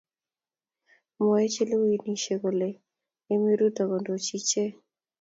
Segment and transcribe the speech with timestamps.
[1.17, 2.69] Mwoe chelewenishei kole
[3.31, 4.73] emei Ruto kondoichi ichek